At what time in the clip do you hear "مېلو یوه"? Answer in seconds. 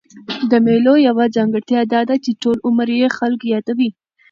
0.65-1.25